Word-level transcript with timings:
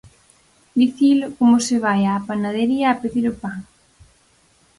Dicilo 0.79 1.25
como 1.37 1.55
se 1.67 1.75
vai 1.85 2.01
á 2.11 2.13
panadería 2.29 2.87
a 2.89 2.99
pedir 3.01 3.25
o 3.31 3.37
pan. 3.43 3.57